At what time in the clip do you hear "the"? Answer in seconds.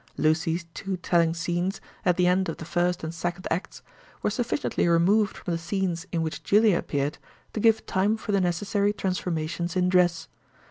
2.17-2.25, 2.57-2.65, 5.51-5.59, 8.31-8.41